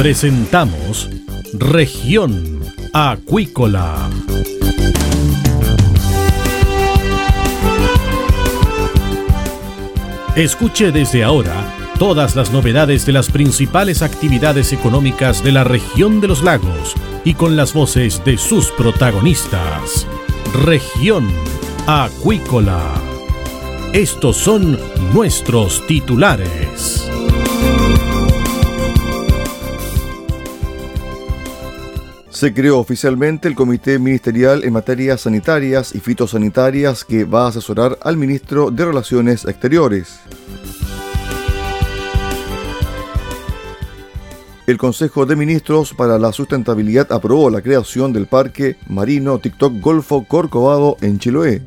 [0.00, 1.10] Presentamos
[1.52, 2.58] Región
[2.94, 4.08] Acuícola.
[10.34, 11.52] Escuche desde ahora
[11.98, 17.34] todas las novedades de las principales actividades económicas de la región de los lagos y
[17.34, 20.06] con las voces de sus protagonistas.
[20.64, 21.30] Región
[21.86, 22.80] Acuícola.
[23.92, 24.78] Estos son
[25.12, 26.69] nuestros titulares.
[32.40, 37.98] Se creó oficialmente el Comité Ministerial en Materias Sanitarias y Fitosanitarias que va a asesorar
[38.00, 40.20] al Ministro de Relaciones Exteriores.
[44.66, 50.24] El Consejo de Ministros para la Sustentabilidad aprobó la creación del Parque Marino TikTok Golfo
[50.24, 51.60] Corcovado en Chiloé.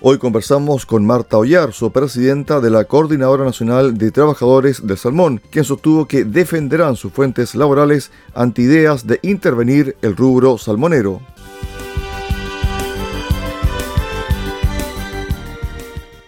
[0.00, 5.64] Hoy conversamos con Marta Ollarzo, presidenta de la Coordinadora Nacional de Trabajadores del Salmón, quien
[5.64, 11.20] sostuvo que defenderán sus fuentes laborales ante ideas de intervenir el rubro salmonero.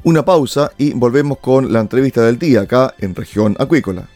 [0.02, 4.08] Una pausa y volvemos con la entrevista del día acá en región acuícola.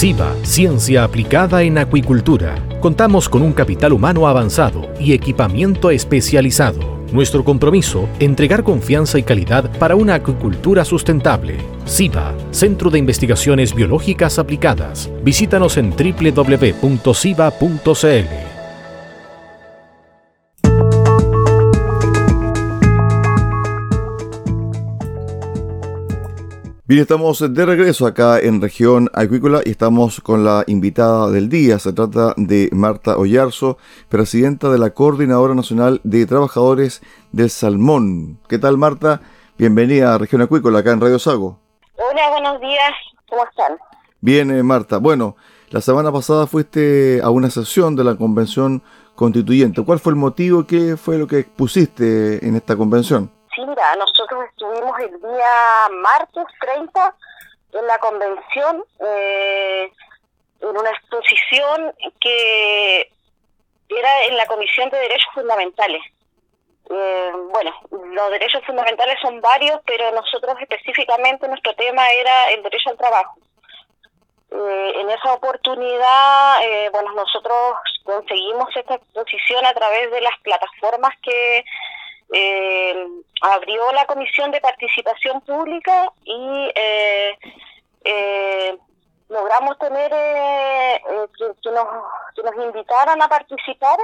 [0.00, 2.54] SIVA, Ciencia Aplicada en Acuicultura.
[2.80, 7.04] Contamos con un capital humano avanzado y equipamiento especializado.
[7.12, 11.58] Nuestro compromiso, entregar confianza y calidad para una acuicultura sustentable.
[11.84, 15.10] SIVA, Centro de Investigaciones Biológicas Aplicadas.
[15.22, 16.80] Visítanos en www.siva.cl.
[26.90, 31.78] Bien, estamos de regreso acá en región acuícola y estamos con la invitada del día.
[31.78, 38.40] Se trata de Marta Ollarzo, presidenta de la Coordinadora Nacional de Trabajadores del Salmón.
[38.48, 39.20] ¿Qué tal, Marta?
[39.56, 41.60] Bienvenida a región acuícola acá en Radio Sago.
[41.94, 42.90] Hola, buenos días.
[43.28, 43.78] ¿Cómo están?
[44.20, 44.98] Bien, eh, Marta.
[44.98, 45.36] Bueno,
[45.68, 48.82] la semana pasada fuiste a una sesión de la Convención
[49.14, 49.84] Constituyente.
[49.84, 50.66] ¿Cuál fue el motivo?
[50.66, 53.30] ¿Qué fue lo que expusiste en esta convención?
[53.54, 57.16] Sí, mira, nosotros estuvimos el día martes 30
[57.72, 59.92] en la convención, eh,
[60.60, 63.12] en una exposición que
[63.88, 66.02] era en la Comisión de Derechos Fundamentales.
[66.90, 72.90] Eh, bueno, los derechos fundamentales son varios, pero nosotros específicamente nuestro tema era el derecho
[72.90, 73.36] al trabajo.
[74.52, 76.58] Eh, en esa oportunidad,
[76.92, 81.64] bueno, nosotros conseguimos esta exposición a través de las plataformas que
[82.32, 83.06] eh,
[83.40, 87.38] abrió la Comisión de Participación Pública y eh,
[88.04, 88.76] eh,
[89.28, 91.00] logramos tener eh,
[91.62, 91.86] que, nos,
[92.34, 93.98] que nos invitaran a participar.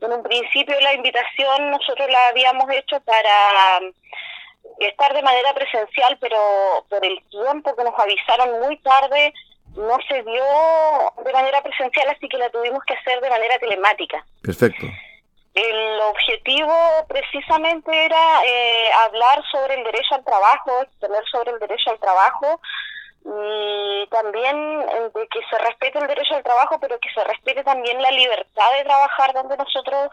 [0.00, 3.80] En un principio la invitación nosotros la habíamos hecho para
[4.80, 6.36] estar de manera presencial, pero
[6.88, 9.32] por el tiempo que nos avisaron muy tarde,
[9.76, 10.44] no se dio
[11.24, 14.24] de manera presencial, así que la tuvimos que hacer de manera telemática.
[14.42, 14.86] Perfecto.
[15.54, 16.74] El objetivo
[17.08, 22.60] precisamente era eh, hablar sobre el derecho al trabajo, exponer sobre el derecho al trabajo
[23.24, 24.80] y también
[25.14, 28.72] de que se respete el derecho al trabajo, pero que se respete también la libertad
[28.76, 30.10] de trabajar donde nosotros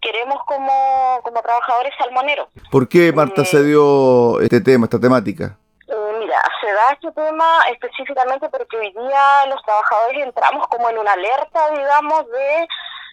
[0.00, 2.48] queremos como, como trabajadores salmoneros.
[2.70, 5.56] ¿Por qué, Marta, se eh, dio este tema, esta temática?
[5.88, 10.98] Eh, mira, se da este tema específicamente porque hoy día los trabajadores entramos como en
[10.98, 12.68] una alerta, digamos, de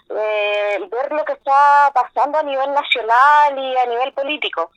[0.10, 4.72] eh, ver lo que está pasando a nivel nacional y a nivel político.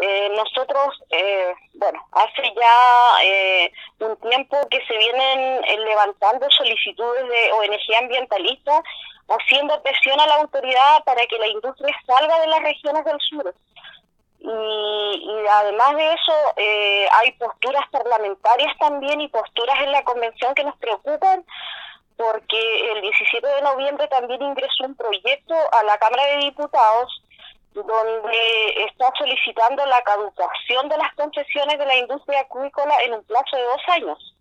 [0.00, 7.52] Eh, nosotros, eh, bueno, hace ya eh, un tiempo que se vienen levantando solicitudes de
[7.52, 8.80] ONG ambientalistas
[9.28, 13.54] haciendo presión a la autoridad para que la industria salga de las regiones del sur.
[14.40, 16.32] Y, y además de eso,
[17.20, 21.44] hay posturas parlamentarias también y posturas en la convención que nos preocupan
[22.22, 27.22] porque el 17 de noviembre también ingresó un proyecto a la Cámara de Diputados
[27.74, 33.56] donde está solicitando la caducación de las concesiones de la industria acuícola en un plazo
[33.56, 34.34] de dos años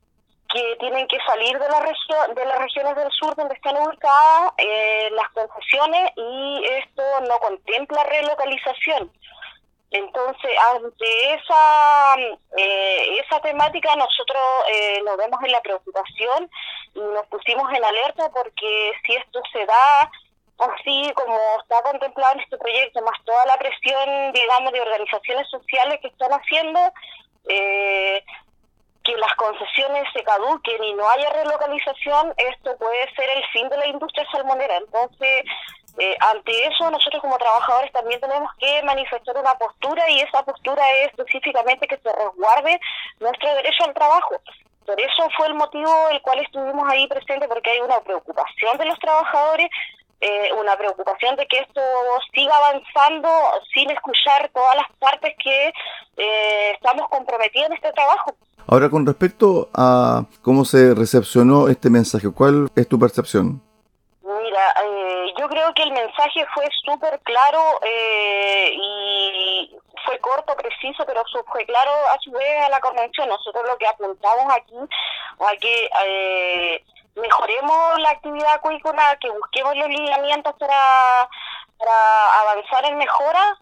[0.54, 4.52] que tienen que salir de la región de las regiones del sur donde están ubicadas
[4.58, 9.12] eh, las concesiones y esto no contempla relocalización
[9.92, 12.16] entonces, ante esa,
[12.58, 14.42] eh, esa temática, nosotros
[14.72, 16.50] eh, nos vemos en la preocupación
[16.96, 20.10] y nos pusimos en alerta porque si esto se da
[20.60, 26.00] así como está contemplado en este proyecto, más toda la presión, digamos, de organizaciones sociales
[26.02, 26.80] que están haciendo,
[27.50, 28.24] eh,
[29.04, 33.78] que las concesiones se caduquen y no haya relocalización, esto puede ser el fin de
[33.78, 34.78] la industria salmonera.
[34.78, 35.44] Entonces,
[35.98, 40.84] eh, ante eso, nosotros como trabajadores también tenemos que manifestar una postura y esa postura
[41.04, 42.80] es específicamente que se resguarde
[43.20, 44.36] nuestro derecho al trabajo.
[44.86, 48.86] Por eso fue el motivo el cual estuvimos ahí presentes, porque hay una preocupación de
[48.86, 49.70] los trabajadores,
[50.22, 51.82] eh, una preocupación de que esto
[52.34, 53.30] siga avanzando
[53.74, 55.74] sin escuchar todas las partes que
[56.18, 58.36] eh, estamos comprometidos en este trabajo.
[58.68, 63.62] Ahora, con respecto a cómo se recepcionó este mensaje, ¿cuál es tu percepción?
[64.24, 69.76] Mira, eh, yo creo que el mensaje fue súper claro eh, y
[70.06, 73.28] fue corto, preciso, pero fue claro a su vez a la convención.
[73.30, 74.76] Nosotros lo que apuntamos aquí
[75.40, 76.84] a que eh,
[77.16, 81.28] mejoremos la actividad acuícola, que busquemos los lineamientos para,
[82.42, 83.58] avanzar en mejora,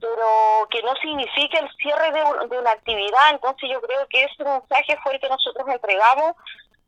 [0.00, 3.30] pero que no signifique el cierre de, de, una actividad.
[3.30, 6.34] Entonces yo creo que ese mensaje fue el que nosotros entregamos.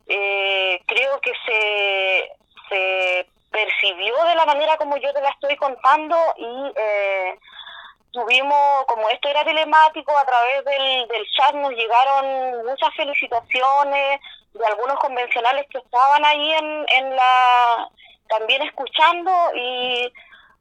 [0.07, 2.29] Eh, creo que se,
[2.69, 7.39] se percibió de la manera como yo te la estoy contando y eh,
[8.11, 14.19] tuvimos, como esto era telemático, a través del, del chat nos llegaron muchas felicitaciones
[14.53, 17.89] de algunos convencionales que estaban ahí en, en la
[18.27, 20.11] también escuchando y,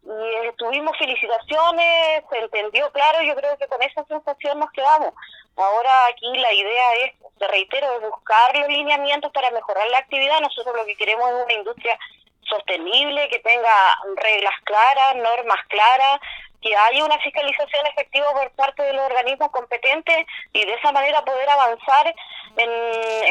[0.04, 5.14] y tuvimos felicitaciones, se entendió claro, yo creo que con esa sensación nos quedamos.
[5.56, 10.40] Ahora aquí la idea es, te reitero, buscar los lineamientos para mejorar la actividad.
[10.40, 11.98] Nosotros lo que queremos es una industria
[12.42, 16.20] sostenible, que tenga reglas claras, normas claras,
[16.60, 21.22] que haya una fiscalización efectiva por parte de los organismos competentes y de esa manera
[21.22, 22.14] poder avanzar
[22.56, 22.70] en,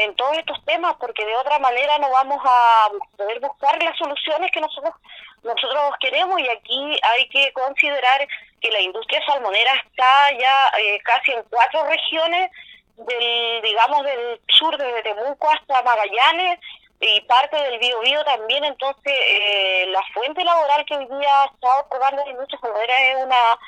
[0.04, 4.52] en todos estos temas, porque de otra manera no vamos a poder buscar las soluciones
[4.52, 4.94] que nosotros
[5.44, 8.28] nosotros queremos y aquí hay que considerar
[8.64, 12.50] que la industria salmonera está ya eh, casi en cuatro regiones
[12.96, 16.60] del digamos del sur desde Temuco hasta Magallanes
[17.02, 22.24] y parte del Biobío también, entonces eh, la fuente laboral que hoy día está otorgando
[22.24, 23.60] la industria salmonera es una,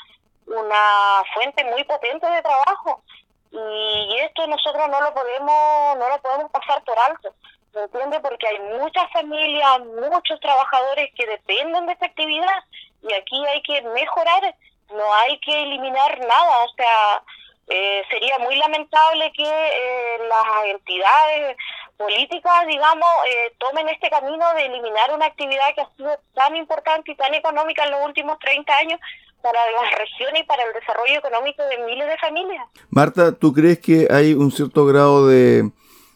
[0.61, 3.03] una fuente muy potente de trabajo
[3.51, 7.35] y esto nosotros no lo podemos no lo podemos pasar por alto
[7.75, 8.19] ¿me entiende?
[8.21, 12.63] Porque hay muchas familias, muchos trabajadores que dependen de esta actividad
[13.03, 14.55] y aquí hay que mejorar,
[14.93, 17.23] no hay que eliminar nada, o sea,
[17.67, 21.57] eh, sería muy lamentable que eh, las entidades
[21.97, 27.11] políticas, digamos, eh, tomen este camino de eliminar una actividad que ha sido tan importante
[27.11, 28.99] y tan económica en los últimos 30 años
[29.41, 32.65] para las regiones y para el desarrollo económico de miles de familias.
[32.89, 35.71] Marta, ¿tú crees que hay un cierto grado de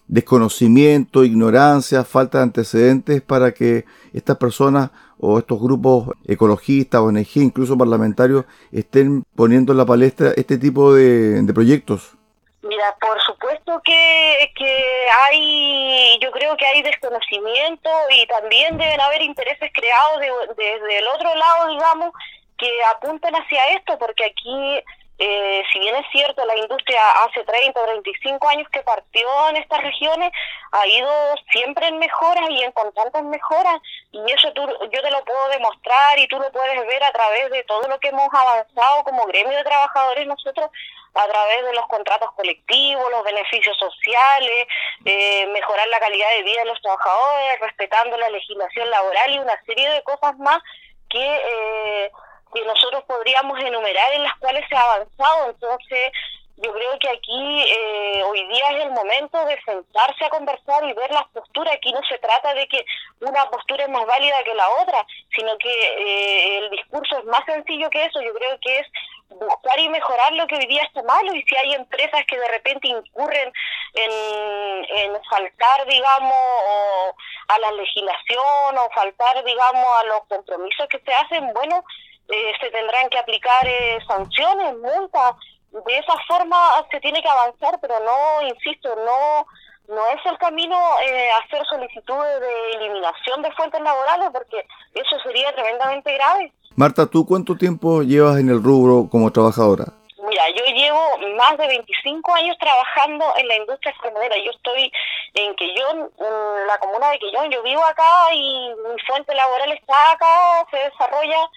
[0.07, 4.89] desconocimiento, ignorancia, falta de antecedentes para que estas personas
[5.19, 11.43] o estos grupos ecologistas, ONG, incluso parlamentarios, estén poniendo en la palestra este tipo de,
[11.53, 12.15] proyectos?
[12.61, 19.21] Mira, por supuesto que, que hay, yo creo que hay desconocimiento y también deben haber
[19.21, 20.19] intereses creados
[20.55, 22.13] desde de, el otro lado, digamos,
[22.57, 24.83] que apunten hacia esto, porque aquí
[25.21, 29.57] eh, si bien es cierto, la industria hace 30 o 35 años que partió en
[29.57, 30.31] estas regiones,
[30.71, 31.11] ha ido
[31.51, 33.81] siempre en mejoras y en constantes mejoras,
[34.13, 37.51] y eso tú, yo te lo puedo demostrar y tú lo puedes ver a través
[37.51, 40.69] de todo lo que hemos avanzado como gremio de trabajadores nosotros,
[41.13, 44.67] a través de los contratos colectivos, los beneficios sociales,
[45.03, 49.61] eh, mejorar la calidad de vida de los trabajadores, respetando la legislación laboral y una
[49.65, 50.59] serie de cosas más
[51.09, 51.19] que...
[51.19, 52.11] Eh,
[52.53, 55.49] que nosotros podríamos enumerar en las cuales se ha avanzado.
[55.49, 56.11] Entonces,
[56.61, 60.93] yo creo que aquí eh, hoy día es el momento de sentarse a conversar y
[60.93, 61.73] ver las posturas.
[61.73, 62.83] Aquí no se trata de que
[63.21, 67.45] una postura es más válida que la otra, sino que eh, el discurso es más
[67.45, 68.21] sencillo que eso.
[68.21, 68.87] Yo creo que es
[69.29, 72.47] buscar y mejorar lo que hoy día está malo y si hay empresas que de
[72.49, 73.53] repente incurren
[73.93, 77.15] en, en faltar, digamos,
[77.47, 81.85] a la legislación o faltar, digamos, a los compromisos que se hacen, bueno,
[82.31, 85.35] eh, se tendrán que aplicar eh, sanciones, multas.
[85.71, 86.57] De esa forma
[86.89, 89.45] se tiene que avanzar, pero no, insisto, no
[89.89, 95.53] no es el camino eh, hacer solicitudes de eliminación de fuentes laborales, porque eso sería
[95.53, 96.53] tremendamente grave.
[96.75, 99.85] Marta, ¿tú cuánto tiempo llevas en el rubro como trabajadora?
[100.29, 101.01] Mira, yo llevo
[101.37, 104.35] más de 25 años trabajando en la industria salmonera.
[104.37, 104.91] Yo estoy
[105.33, 107.49] en Quellón, en la comuna de Quellón.
[107.49, 111.49] Yo vivo acá y mi fuente laboral está acá, se desarrolla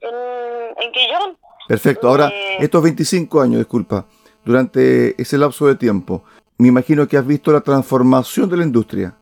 [0.00, 1.38] en, en Quillón.
[1.68, 2.08] Perfecto.
[2.08, 4.06] Ahora, eh, estos 25 años, disculpa,
[4.44, 6.24] durante ese lapso de tiempo,
[6.56, 9.14] me imagino que has visto la transformación de la industria.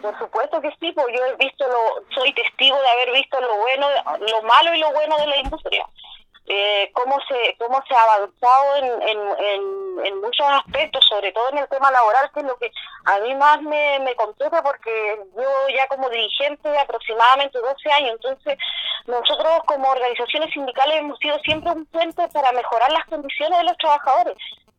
[0.00, 3.56] Por supuesto que sí, porque yo he visto lo, soy testigo de haber visto lo
[3.58, 3.86] bueno,
[4.20, 5.86] lo malo y lo bueno de la industria.
[6.52, 11.58] Eh, cómo se cómo se ha avanzado en, en, en, muchos aspectos, sobre todo en
[11.58, 12.72] el tema laboral, que es lo que
[13.04, 18.10] a mí más me, me compete porque yo ya como dirigente de aproximadamente 12 años,
[18.14, 18.58] entonces
[19.06, 23.76] nosotros como organizaciones sindicales hemos sido siempre un puente para mejorar las condiciones de los
[23.76, 24.36] trabajadores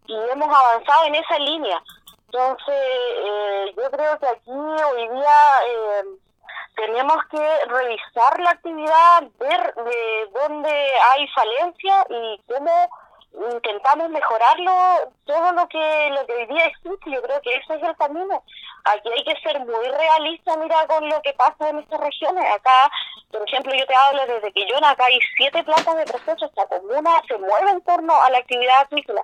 [0.08, 1.82] y hemos avanzado en esa línea.
[2.26, 6.04] Entonces, eh, yo creo que aquí hoy día eh,
[6.76, 12.90] tenemos que revisar la actividad, ver de dónde hay falencia y cómo
[13.54, 15.14] intentamos mejorarlo.
[15.26, 18.44] Todo lo que lo que hoy día existe yo creo que ese es el camino.
[18.84, 22.46] Aquí hay que ser muy realista mira con lo que pasa en estas regiones.
[22.54, 22.92] Acá
[23.32, 27.12] por ejemplo yo te hablo desde yo acá hay siete plantas de proceso esta comuna
[27.28, 29.24] se mueve en torno a la actividad agrícola.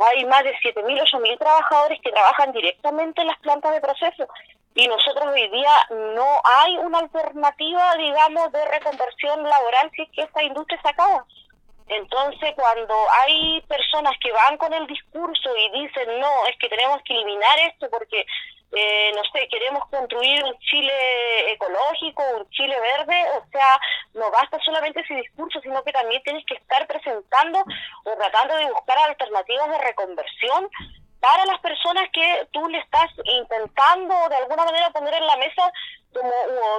[0.00, 4.28] Hay más de 7.000, 8.000 trabajadores que trabajan directamente en las plantas de proceso
[4.78, 10.22] y nosotros hoy día no hay una alternativa, digamos, de reconversión laboral si es que
[10.22, 11.24] esta industria se acaba.
[11.88, 12.94] Entonces, cuando
[13.24, 17.58] hay personas que van con el discurso y dicen, no, es que tenemos que eliminar
[17.66, 18.24] esto porque,
[18.70, 23.80] eh, no sé, queremos construir un Chile ecológico, un Chile verde, o sea,
[24.14, 27.64] no basta solamente ese discurso, sino que también tienes que estar presentando
[28.04, 30.70] o tratando de buscar alternativas de reconversión
[31.20, 35.72] para las personas que tú le estás intentando de alguna manera poner en la mesa
[36.12, 36.30] como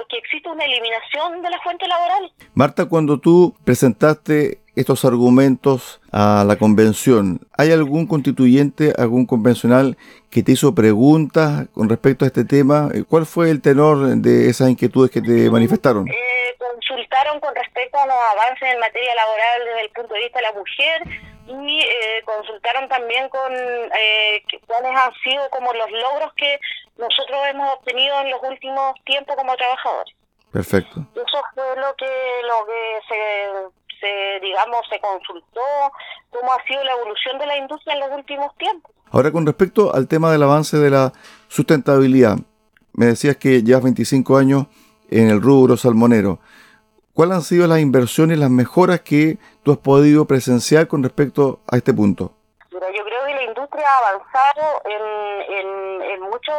[0.08, 2.32] que existe una eliminación de la fuente laboral.
[2.54, 9.96] Marta, cuando tú presentaste estos argumentos a la convención, ¿hay algún constituyente, algún convencional
[10.30, 12.88] que te hizo preguntas con respecto a este tema?
[13.08, 16.08] ¿Cuál fue el tenor de esas inquietudes que te manifestaron?
[16.08, 20.38] Eh, consultaron con respecto a los avances en materia laboral desde el punto de vista
[20.38, 26.32] de la mujer y eh, consultaron también con eh, cuáles han sido como los logros
[26.34, 26.58] que
[26.96, 30.14] nosotros hemos obtenido en los últimos tiempos como trabajadores.
[30.52, 31.04] Perfecto.
[31.14, 32.06] Eso fue lo que
[32.46, 35.60] lo que se, se digamos se consultó
[36.30, 38.92] cómo ha sido la evolución de la industria en los últimos tiempos.
[39.10, 41.12] Ahora con respecto al tema del avance de la
[41.48, 42.36] sustentabilidad,
[42.92, 44.66] me decías que llevas 25 años
[45.10, 46.38] en el rubro salmonero.
[47.12, 49.38] ¿Cuáles han sido las inversiones, las mejoras que
[49.70, 52.32] tú has podido presenciar con respecto a este punto?
[52.72, 56.56] yo creo que la industria ha avanzado en, en, en, muchos,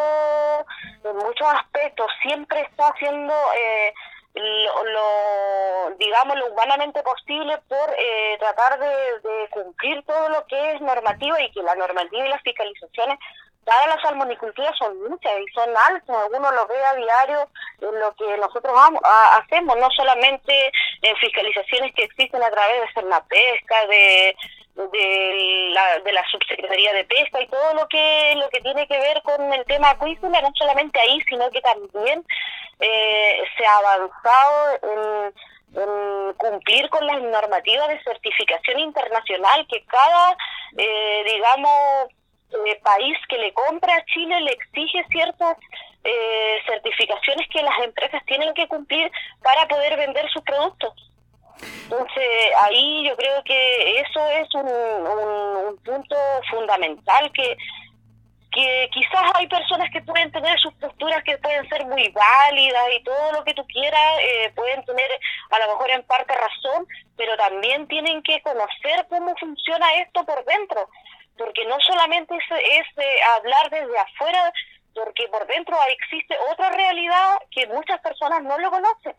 [1.03, 2.07] en muchos aspectos.
[2.21, 3.93] Siempre está haciendo eh,
[4.35, 10.81] lo, digamos, lo humanamente posible por eh, tratar de, de, cumplir todo lo que es
[10.81, 13.19] normativa y que la normativa y las fiscalizaciones
[13.65, 17.47] para la salmonicultura son muchas y son altas, uno lo ve a diario
[17.81, 18.73] en lo que nosotros
[19.31, 24.35] hacemos, no solamente en fiscalizaciones que existen a través de la Pesca, de,
[24.75, 28.97] de la, de la subsecretaría de pesca y todo lo que lo que tiene que
[28.99, 32.25] ver con el tema acuícola, no solamente ahí, sino que también
[32.79, 35.33] eh, se ha avanzado en,
[36.37, 40.35] cumplir con las normativas de certificación internacional que cada,
[40.77, 42.09] eh, digamos,
[42.53, 45.57] eh, país que le compra a Chile le exige ciertas
[46.03, 50.93] eh, certificaciones que las empresas tienen que cumplir para poder vender sus productos.
[51.83, 52.25] Entonces,
[52.63, 56.15] ahí yo creo que eso es un, un, punto
[56.49, 57.55] fundamental que,
[58.51, 63.03] que quizás hay personas que pueden tener sus posturas que pueden ser muy válidas y
[63.03, 65.11] todo lo que tú quieras, eh, pueden tener
[65.51, 70.43] a lo mejor en parte razón, pero también tienen que conocer cómo funciona esto por
[70.45, 70.89] dentro
[71.41, 74.53] porque no solamente es, eh, hablar desde afuera,
[74.93, 79.15] porque por dentro existe otra realidad que muchas personas no lo conocen.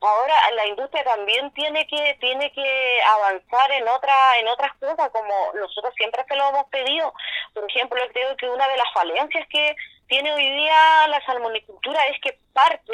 [0.00, 5.52] Ahora la industria también tiene que tiene que avanzar en otra en otras cosas como
[5.54, 7.14] nosotros siempre se lo hemos pedido.
[7.54, 9.74] Por ejemplo, creo que una de las falencias que
[10.06, 12.92] tiene hoy día la salmonicultura es que parte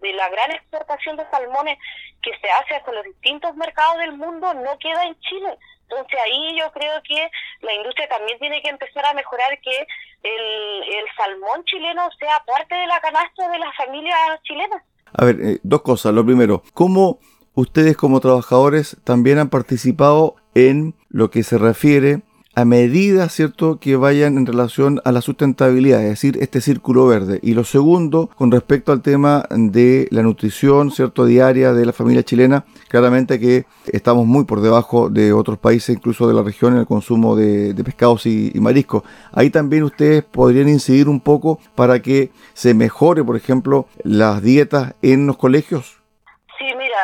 [0.00, 1.76] de la gran exportación de salmones
[2.22, 5.58] que se hace hacia los distintos mercados del mundo no queda en Chile.
[5.88, 9.86] Entonces ahí yo creo que la industria también tiene que empezar a mejorar que
[10.22, 14.82] el, el salmón chileno sea parte de la canasta de las familias chilenas.
[15.12, 16.12] A ver, eh, dos cosas.
[16.12, 17.18] Lo primero, ¿cómo
[17.54, 22.22] ustedes como trabajadores también han participado en lo que se refiere
[22.54, 27.40] a medidas, ¿cierto?, que vayan en relación a la sustentabilidad, es decir, este círculo verde.
[27.42, 32.22] Y lo segundo, con respecto al tema de la nutrición, ¿cierto?, diaria de la familia
[32.22, 36.80] chilena, claramente que estamos muy por debajo de otros países, incluso de la región, en
[36.80, 39.02] el consumo de, pescados y, y mariscos.
[39.32, 44.94] Ahí también ustedes podrían incidir un poco para que se mejore, por ejemplo, las dietas
[45.02, 46.03] en los colegios.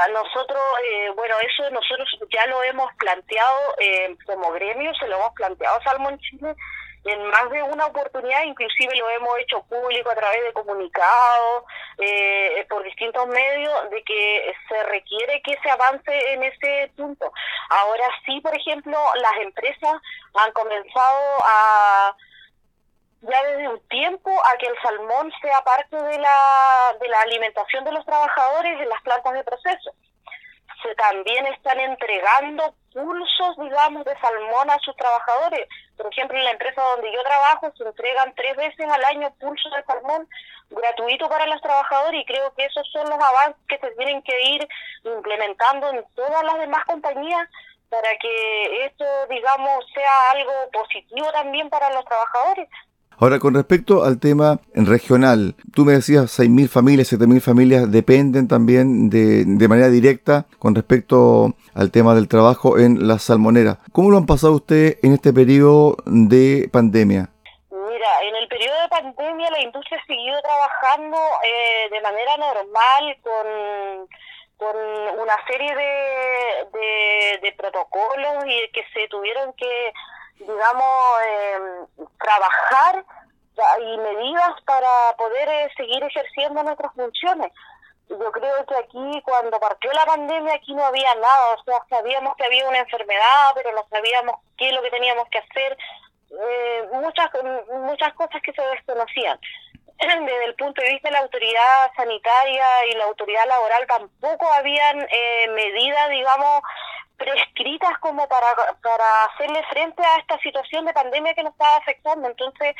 [0.09, 5.33] Nosotros, eh, bueno, eso nosotros ya lo hemos planteado eh, como gremio, se lo hemos
[5.35, 6.54] planteado a Salmón Chile
[7.04, 11.64] en más de una oportunidad, inclusive lo hemos hecho público a través de comunicados,
[11.99, 17.33] eh, por distintos medios, de que se requiere que se avance en ese punto.
[17.71, 19.95] Ahora sí, por ejemplo, las empresas
[20.35, 22.16] han comenzado a
[23.23, 27.85] ya desde un tiempo a que el salmón sea parte de la, de la alimentación
[27.85, 29.93] de los trabajadores en las plantas de proceso.
[30.83, 35.69] Se también están entregando pulsos, digamos, de salmón a sus trabajadores.
[35.97, 39.73] Por ejemplo, en la empresa donde yo trabajo se entregan tres veces al año pulsos
[39.75, 40.27] de salmón
[40.71, 44.41] gratuito para los trabajadores y creo que esos son los avances que se tienen que
[44.43, 44.69] ir
[45.05, 47.49] implementando en todas las demás compañías
[47.91, 52.69] para que esto, digamos, sea algo positivo también para los trabajadores.
[53.21, 59.11] Ahora, con respecto al tema regional, tú me decías 6.000 familias, 7.000 familias dependen también
[59.11, 63.81] de, de manera directa con respecto al tema del trabajo en la salmonera.
[63.93, 67.29] ¿Cómo lo han pasado ustedes en este periodo de pandemia?
[67.71, 74.71] Mira, en el periodo de pandemia la industria seguido trabajando eh, de manera normal con,
[75.21, 79.93] una serie de, de, de protocolos y que se tuvieron que
[80.41, 82.00] digamos, eh,
[82.31, 83.05] trabajar
[83.81, 87.53] y medidas para poder eh, seguir ejerciendo nuestras funciones.
[88.09, 92.35] Yo creo que aquí, cuando partió la pandemia, aquí no había nada, o sea, sabíamos
[92.37, 95.77] que había una enfermedad, pero no sabíamos qué es lo que teníamos que hacer,
[96.31, 97.29] eh, muchas,
[97.73, 99.39] muchas cosas que se desconocían.
[99.99, 105.01] Desde el punto de vista de la autoridad sanitaria y la autoridad laboral tampoco habían
[105.03, 106.63] eh, medidas, digamos,
[107.21, 108.47] prescritas como para,
[108.83, 112.29] para hacerle frente a esta situación de pandemia que nos estaba afectando.
[112.29, 112.75] Entonces,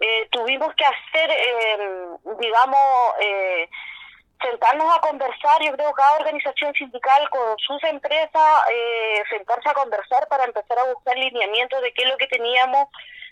[0.00, 1.78] eh, tuvimos que hacer, eh,
[2.38, 2.78] digamos,
[4.42, 10.28] sentarnos a conversar, yo creo cada organización sindical con sus empresas, eh, sentarse a conversar
[10.28, 12.88] para empezar a buscar lineamientos de qué es lo que teníamos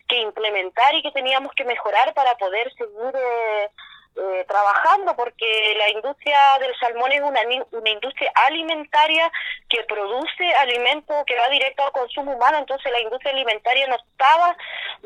[0.09, 3.71] que implementar y que teníamos que mejorar para poder seguir eh,
[4.19, 7.41] eh, trabajando porque la industria del salmón es una,
[7.73, 9.31] una industria alimentaria
[9.69, 14.57] que produce alimento que va directo al consumo humano, entonces la industria alimentaria no estaba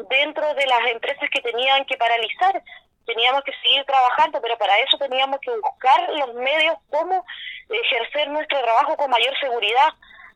[0.08, 2.62] dentro de las empresas que tenían que paralizar,
[3.04, 7.24] teníamos que seguir trabajando, pero para eso teníamos que buscar los medios cómo
[7.68, 9.92] ejercer nuestro trabajo con mayor seguridad.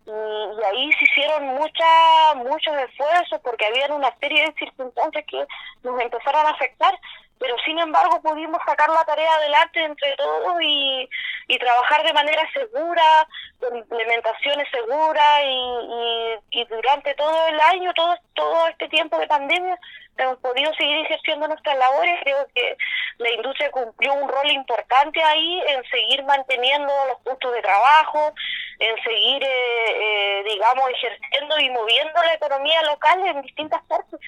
[0.06, 5.46] Y, y ahí se hicieron mucha, muchos esfuerzos porque había una serie de circunstancias que
[5.84, 6.98] nos empezaron a afectar
[7.38, 11.08] pero sin embargo pudimos sacar la tarea adelante entre todos y,
[11.48, 13.28] y trabajar de manera segura,
[13.60, 19.78] con implementaciones seguras y, y, durante todo el año, todo, todo este tiempo de pandemia,
[20.16, 22.20] hemos podido seguir ejerciendo nuestras labores.
[22.22, 22.76] Creo que
[23.18, 28.32] la industria cumplió un rol importante ahí en seguir manteniendo los puntos de trabajo,
[28.78, 34.20] en seguir, eh, eh, digamos, ejerciendo y moviendo la economía local en distintas partes.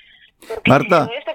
[0.67, 1.05] Marta.
[1.05, 1.35] Si hubiese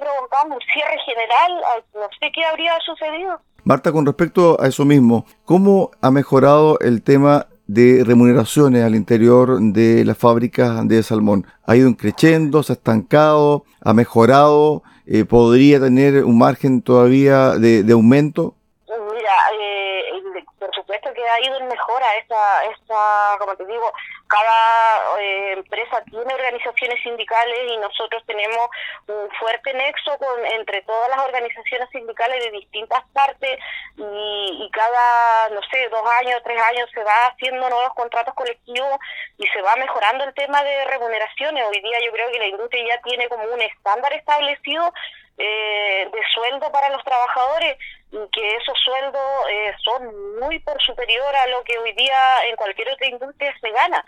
[0.49, 1.61] un cierre general,
[1.93, 3.39] no sé qué habría sucedido.
[3.63, 9.59] Marta, con respecto a eso mismo, ¿cómo ha mejorado el tema de remuneraciones al interior
[9.61, 11.45] de las fábricas de salmón?
[11.65, 14.83] ¿Ha ido creciendo, se ha estancado, ha mejorado?
[15.05, 18.55] Eh, ¿Podría tener un margen todavía de, de aumento?
[18.87, 19.80] Mira, eh,
[20.91, 23.93] supuesto que ha ido en mejora esta, esta como te digo,
[24.27, 28.67] cada eh, empresa tiene organizaciones sindicales y nosotros tenemos
[29.07, 33.59] un fuerte nexo con entre todas las organizaciones sindicales de distintas partes
[33.95, 38.99] y, y cada, no sé, dos años, tres años se va haciendo nuevos contratos colectivos
[39.37, 41.65] y se va mejorando el tema de remuneraciones.
[41.67, 44.93] Hoy día yo creo que la industria ya tiene como un estándar establecido
[45.37, 47.77] eh, de sueldo para los trabajadores
[48.31, 52.89] que esos sueldos eh, son muy por superior a lo que hoy día en cualquier
[52.89, 54.05] otra industria se gana.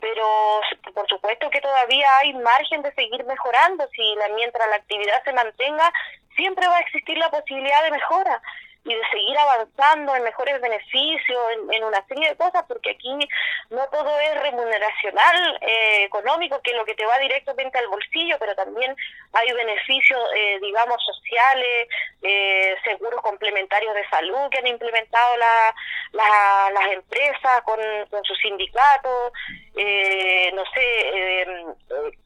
[0.00, 0.60] Pero
[0.94, 3.88] por supuesto que todavía hay margen de seguir mejorando.
[3.94, 5.92] Si la mientras la actividad se mantenga
[6.36, 8.40] siempre va a existir la posibilidad de mejora
[8.84, 11.38] y de seguir avanzando en mejores beneficios,
[11.72, 13.16] en, una serie de cosas, porque aquí
[13.70, 18.36] no todo es remuneracional, eh, económico, que es lo que te va directamente al bolsillo,
[18.40, 18.94] pero también
[19.32, 21.88] hay beneficios, eh, digamos, sociales,
[22.22, 25.74] eh, seguros complementarios de salud que han implementado la,
[26.72, 27.78] las empresas con,
[28.10, 29.32] con sus sindicatos,
[30.54, 31.56] no sé,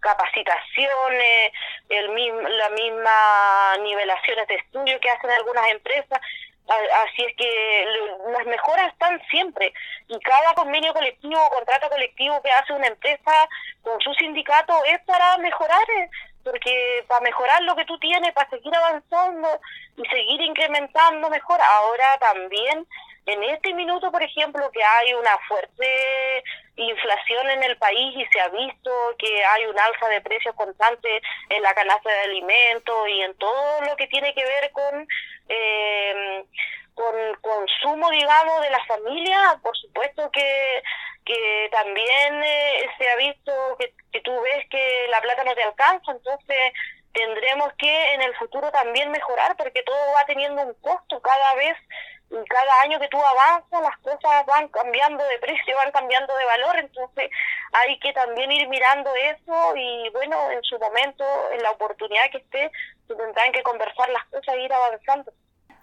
[0.00, 1.52] capacitaciones,
[1.88, 6.20] el mismo, la misma nivelaciones de estudio que hacen algunas empresas.
[6.68, 7.86] Así es que
[8.32, 9.72] las mejoras están siempre
[10.08, 13.48] y cada convenio colectivo o contrato colectivo que hace una empresa
[13.82, 16.10] con su sindicato es para mejorar, eh,
[16.42, 19.60] porque para mejorar lo que tú tienes, para seguir avanzando
[19.96, 21.60] y seguir incrementando mejor.
[21.60, 22.86] Ahora también
[23.26, 26.44] en este minuto, por ejemplo, que hay una fuerte
[26.76, 31.22] inflación en el país y se ha visto que hay un alza de precios constante
[31.48, 35.08] en la canasta de alimentos y en todo lo que tiene que ver con
[35.48, 36.44] eh,
[36.94, 40.82] con consumo, digamos, de la familia, por supuesto que,
[41.24, 45.62] que también eh, se ha visto que, que tú ves que la plata no te
[45.62, 46.72] alcanza, entonces
[47.12, 51.76] tendremos que en el futuro también mejorar porque todo va teniendo un costo cada vez
[52.30, 56.44] y cada año que tú avanzas las cosas van cambiando de precio, van cambiando de
[56.44, 57.30] valor, entonces
[57.72, 62.38] hay que también ir mirando eso y bueno, en su momento, en la oportunidad que
[62.38, 62.70] esté,
[63.06, 65.32] se tendrán que conversar las cosas e ir avanzando.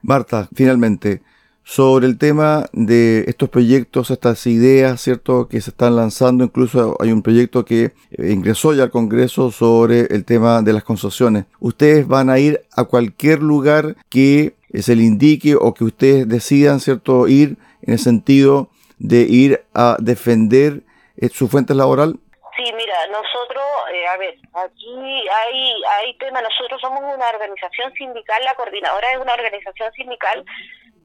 [0.01, 1.21] Marta, finalmente,
[1.63, 6.43] sobre el tema de estos proyectos, estas ideas, ¿cierto?, que se están lanzando.
[6.43, 10.83] Incluso hay un proyecto que eh, ingresó ya al Congreso sobre el tema de las
[10.83, 11.45] concesiones.
[11.59, 16.79] Ustedes van a ir a cualquier lugar que se le indique o que ustedes decidan,
[16.79, 20.81] ¿cierto?, ir en el sentido de ir a defender
[21.17, 22.19] eh, su fuente laboral.
[22.55, 28.43] Sí, mira, nosotros, eh, a ver, aquí hay, hay tema, nosotros somos una organización sindical,
[28.43, 30.45] la coordinadora es una organización sindical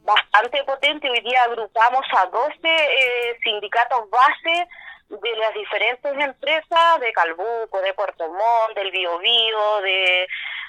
[0.08, 1.10] bastante potente.
[1.10, 4.68] Hoy día agrupamos a 12 eh, sindicatos base
[5.08, 10.26] de las diferentes empresas de Calbuco, de Puerto Montt, del Biobío, de,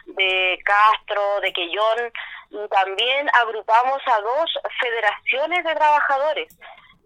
[0.07, 2.11] de Castro, de Quellón,
[2.51, 6.57] y también agrupamos a dos federaciones de trabajadores.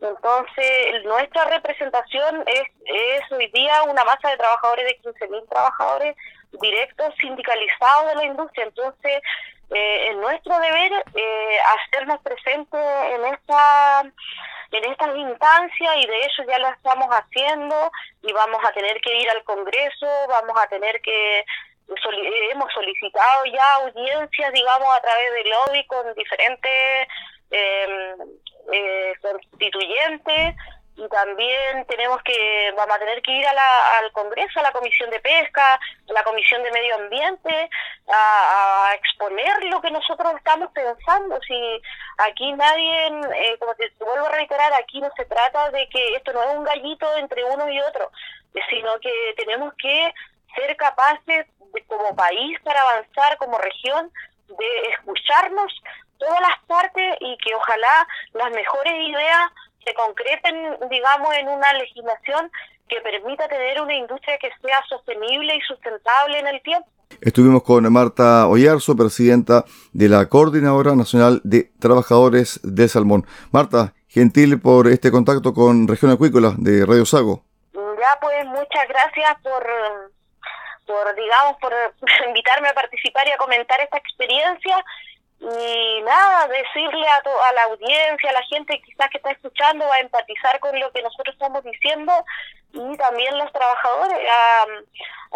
[0.01, 6.15] Entonces, nuestra representación es, es hoy día una masa de trabajadores de 15.000 trabajadores
[6.61, 8.65] directos sindicalizados de la industria.
[8.65, 9.21] Entonces,
[9.73, 12.79] eh, es nuestro deber eh, hacernos presentes
[13.15, 14.03] en esta
[14.71, 17.91] en estas instancias y de hecho ya lo estamos haciendo
[18.23, 21.45] y vamos a tener que ir al Congreso, vamos a tener que
[22.51, 27.07] hemos solicitado ya audiencias, digamos, a través del lobby con diferentes
[27.51, 28.17] em,
[28.71, 30.55] eh, constituyentes
[30.95, 34.71] y también tenemos que vamos a tener que ir a la, al Congreso, a la
[34.71, 37.69] Comisión de Pesca, a la Comisión de Medio Ambiente,
[38.07, 41.39] a, exponer lo que nosotros estamos pensando.
[41.47, 41.81] Si
[42.19, 46.31] aquí nadie, eh, como te, vuelvo a reiterar, aquí no se trata de que esto
[46.31, 48.11] no es un gallito entre uno y otro,
[48.69, 50.13] sino que tenemos que
[50.55, 51.47] ser capaces
[51.87, 54.11] como país para avanzar como región
[54.47, 55.73] de escucharnos
[56.19, 59.51] todas las partes y que ojalá las mejores ideas
[59.83, 62.51] se concreten, digamos, en una legislación
[62.87, 66.87] que permita tener una industria que sea sostenible y sustentable en el tiempo.
[67.21, 73.25] Estuvimos con Marta Oyarzo, presidenta de la Coordinadora Nacional de Trabajadores de Salmón.
[73.51, 77.43] Marta, gentil por este contacto con Región Acuícola de Radio Sago.
[77.73, 79.65] Ya, pues muchas gracias por,
[80.85, 81.73] por digamos, por
[82.27, 84.83] invitarme a participar y a comentar esta experiencia
[85.43, 89.99] y nada, decirle a, a la audiencia, a la gente quizás que está escuchando, a
[89.99, 92.13] empatizar con lo que nosotros estamos diciendo
[92.71, 94.65] y también los trabajadores, a,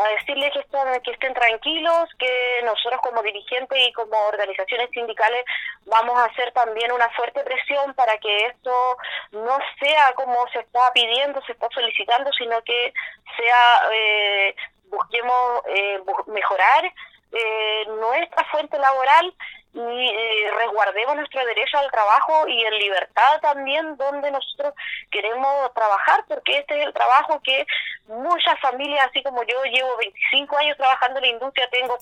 [0.02, 5.44] a decirles que, estén, que estén tranquilos, que nosotros como dirigentes y como organizaciones sindicales
[5.86, 8.98] vamos a hacer también una fuerte presión para que esto
[9.34, 12.94] no sea como se está pidiendo, se está solicitando, sino que
[13.36, 16.94] sea, eh, busquemos eh, mejorar
[17.34, 19.34] eh, nuestra fuente laboral
[19.74, 24.74] y eh, resguardemos nuestro derecho al trabajo y en libertad también donde nosotros
[25.12, 27.66] queremos trabajar, porque este es el trabajo que
[28.08, 31.98] muchas familias, así como yo llevo 25 años trabajando en la industria, tengo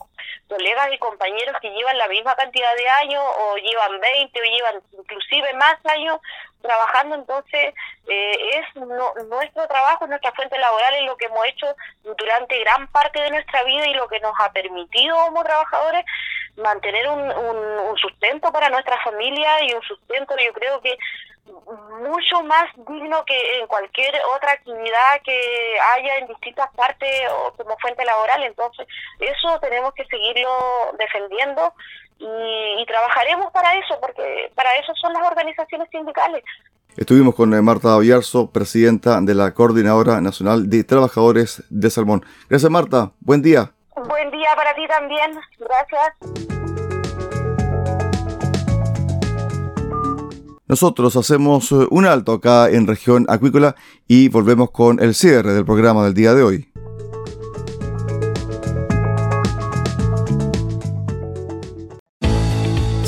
[0.48, 4.82] colegas y compañeros que llevan la misma cantidad de años o llevan 20 o llevan
[4.98, 6.20] inclusive más años
[6.62, 7.74] trabajando, entonces
[8.08, 13.22] eh, es nuestro trabajo, nuestra fuente laboral es lo que hemos hecho durante gran parte
[13.22, 16.06] de nuestra vida y lo que nos ha permitido como trabajadores
[16.58, 20.98] mantener un, un, sustento para nuestra familia y un sustento yo creo que
[22.02, 27.78] mucho más digno que en cualquier otra actividad que haya en distintas partes o como
[27.78, 28.44] fuente laboral.
[28.44, 28.88] Entonces,
[29.20, 30.50] eso tenemos que seguirlo
[30.98, 31.74] defendiendo
[32.18, 36.44] y, y trabajaremos para eso, porque para eso son las organizaciones sindicales.
[36.98, 42.26] Estuvimos con eh, Marta Villarzo, presidenta de la Coordinadora Nacional de Trabajadores de Salmón.
[42.50, 43.12] Gracias, Marta.
[43.20, 43.75] Buen día.
[44.74, 45.32] Ti también.
[45.60, 46.46] Gracias.
[50.68, 53.76] Nosotros hacemos eh, un alto acá en región acuícola
[54.08, 56.75] y volvemos con el cierre del programa del día de hoy.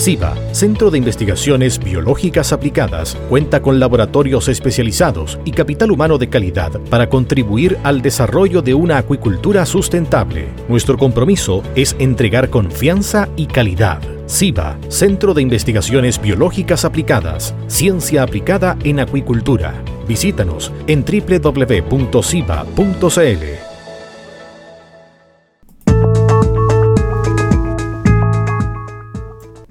[0.08, 6.80] CIBA, Centro de Investigaciones Biológicas Aplicadas, cuenta con laboratorios especializados y capital humano de calidad
[6.89, 10.48] para contribuir al desarrollo de una acuicultura sustentable.
[10.70, 14.00] Nuestro compromiso es entregar confianza y calidad.
[14.30, 19.74] CIBA, Centro de Investigaciones Biológicas Aplicadas, Ciencia Aplicada en Acuicultura.
[20.08, 22.08] Visítanos en www.ciba.cl.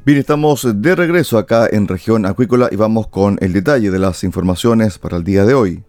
[0.07, 4.23] Bien, estamos de regreso acá en región acuícola y vamos con el detalle de las
[4.23, 5.83] informaciones para el día de hoy.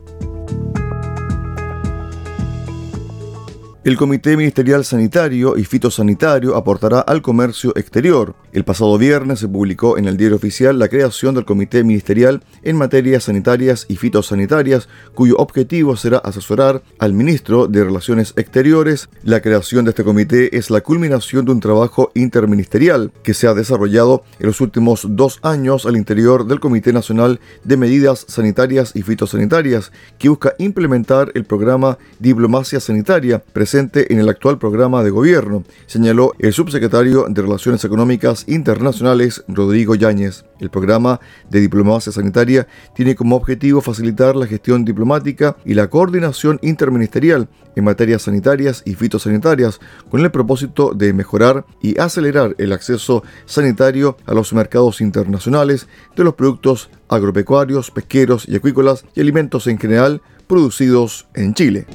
[3.84, 8.34] El Comité Ministerial Sanitario y Fitosanitario aportará al comercio exterior.
[8.58, 12.76] El pasado viernes se publicó en el diario oficial la creación del Comité Ministerial en
[12.76, 19.10] materias sanitarias y fitosanitarias, cuyo objetivo será asesorar al ministro de Relaciones Exteriores.
[19.22, 23.54] La creación de este comité es la culminación de un trabajo interministerial que se ha
[23.54, 29.04] desarrollado en los últimos dos años al interior del Comité Nacional de Medidas Sanitarias y
[29.04, 35.64] Fitosanitarias, que busca implementar el programa Diplomacia Sanitaria presente en el actual programa de gobierno,
[35.86, 40.46] señaló el subsecretario de Relaciones Económicas Internacionales, Rodrigo Yáñez.
[40.60, 46.60] El programa de diplomacia sanitaria tiene como objetivo facilitar la gestión diplomática y la coordinación
[46.64, 49.80] interministerial en materias sanitarias y fitosanitarias
[50.10, 56.24] con el propósito de mejorar y acelerar el acceso sanitario a los mercados internacionales de
[56.24, 61.86] los productos agropecuarios, pesqueros y acuícolas y alimentos en general producidos en Chile.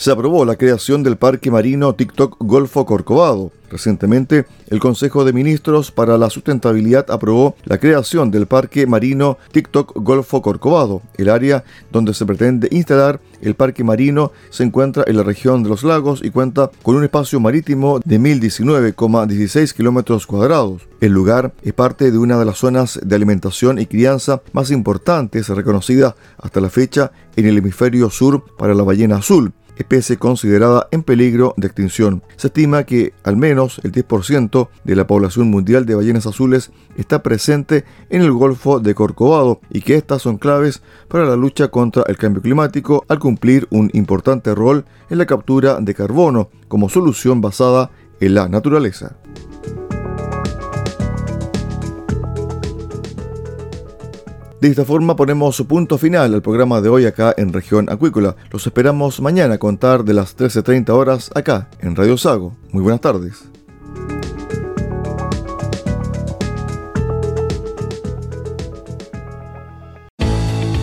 [0.00, 3.52] Se aprobó la creación del Parque Marino TikTok Golfo Corcovado.
[3.70, 9.92] Recientemente, el Consejo de Ministros para la Sustentabilidad aprobó la creación del Parque Marino TikTok
[9.96, 11.02] Golfo Corcovado.
[11.18, 15.68] El área donde se pretende instalar el Parque Marino se encuentra en la región de
[15.68, 20.88] los lagos y cuenta con un espacio marítimo de 1.019,16 kilómetros cuadrados.
[21.02, 25.48] El lugar es parte de una de las zonas de alimentación y crianza más importantes
[25.48, 31.02] reconocida hasta la fecha en el hemisferio sur para la ballena azul especie considerada en
[31.02, 32.22] peligro de extinción.
[32.36, 37.22] Se estima que al menos el 10% de la población mundial de ballenas azules está
[37.22, 42.04] presente en el Golfo de Corcovado y que estas son claves para la lucha contra
[42.06, 47.40] el cambio climático al cumplir un importante rol en la captura de carbono como solución
[47.40, 47.90] basada
[48.20, 49.16] en la naturaleza.
[54.60, 58.36] De esta forma ponemos punto final al programa de hoy acá en región acuícola.
[58.50, 62.54] Los esperamos mañana a contar de las 13.30 horas acá en Radio Sago.
[62.70, 63.48] Muy buenas tardes.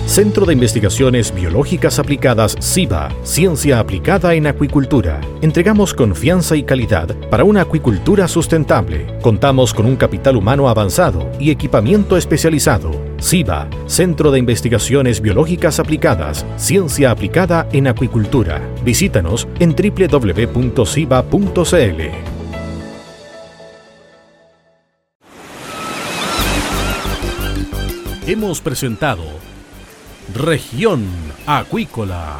[0.08, 5.22] Centro de Investigaciones Biológicas Aplicadas CIBA, Ciencia Aplicada en Acuicultura.
[5.44, 9.20] Entregamos confianza y calidad para una acuicultura sustentable.
[9.22, 13.07] Contamos con un capital humano avanzado y equipamiento especializado.
[13.20, 18.62] CIBA, Centro de Investigaciones Biológicas Aplicadas, Ciencia Aplicada en Acuicultura.
[18.84, 20.78] Visítanos en www.ciba.cl.
[28.28, 29.24] Hemos presentado
[30.34, 31.06] Región
[31.46, 32.40] Acuícola.